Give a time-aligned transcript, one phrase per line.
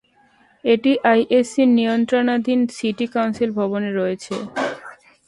[0.63, 4.35] এটি ISC নিয়ন্ত্রণাধীন city council ভবনে রয়েছে।